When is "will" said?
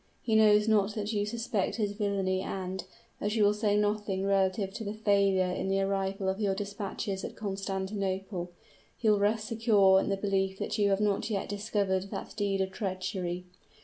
3.43-3.53, 9.11-9.19